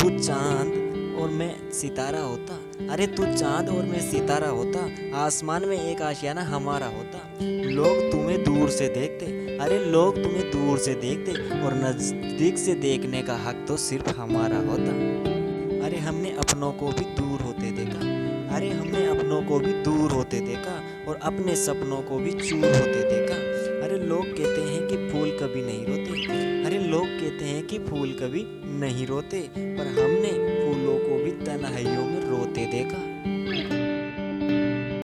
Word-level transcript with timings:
तू 0.00 0.10
चाँद 0.10 0.68
और 1.20 1.28
मैं 1.28 1.72
सितारा 1.72 2.20
होता। 2.20 2.54
अरे 2.92 3.06
तू 3.06 3.24
चाँद 3.34 3.68
और 3.68 3.82
मैं 3.84 4.00
सितारा 4.10 4.48
होता। 4.48 4.80
आसमान 5.16 5.64
में 5.64 5.90
एक 5.90 6.02
आशियाना 6.02 6.42
हमारा 6.42 6.86
होता। 6.86 7.18
लोग 7.70 8.12
तुम्हें 8.12 8.44
दूर 8.44 8.70
से 8.70 8.88
देखते। 8.88 9.26
अरे 9.58 9.78
लोग 9.78 10.14
तुम्हें 10.14 10.50
दूर 10.50 10.78
से 10.78 10.94
देखते 10.94 11.32
और 11.60 11.74
नज़दीक 11.74 12.58
से 12.58 12.74
देखने 12.74 13.22
का 13.22 13.36
हक 13.36 13.64
तो 13.68 13.76
सिर्फ़ 13.76 14.10
हमारा 14.10 14.56
होता। 14.56 14.92
अरे 15.86 15.98
हमने 15.98 16.30
अपनों 16.30 16.72
को 16.72 16.86
भी 16.88 17.04
दूर 17.14 17.40
होते 17.40 17.70
देखा। 17.70 17.98
अरे 18.56 18.70
हमने 18.70 19.06
अपनों 19.06 19.42
को 19.42 19.58
भी 19.58 19.72
दूर 19.72 20.10
होते 20.10 20.40
देखा 20.40 20.80
और 21.08 21.18
अपने 21.22 21.56
सपनों 21.56 22.02
को 22.02 22.18
भी 22.18 22.30
चूर 22.30 22.64
होते 22.64 23.02
देखा। 23.10 23.34
अरे 23.84 23.98
लोग 23.98 24.24
कहते 24.24 24.60
हैं 24.60 24.86
कि 24.86 24.96
फूल 25.10 25.30
कभी 25.30 25.62
नहीं 25.62 25.86
रोते। 25.86 25.99
कहते 27.30 27.44
हैं 27.44 27.66
कि 27.66 27.78
फूल 27.78 28.12
कभी 28.12 28.44
नहीं 28.80 29.06
रोते, 29.06 29.40
पर 29.56 29.86
हमने 29.86 30.32
फूलों 30.32 30.98
को 30.98 31.22
भी 31.24 31.30
तन्हाइयों 31.46 32.04
में 32.04 32.20
रोते 32.30 32.66
देखा। 32.66 33.09